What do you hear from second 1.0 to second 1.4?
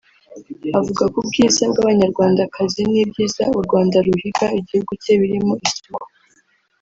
ku